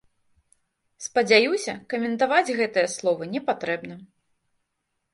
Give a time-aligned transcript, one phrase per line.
[1.07, 3.95] Спадзяюся, каментаваць гэтыя словы не патрэбна.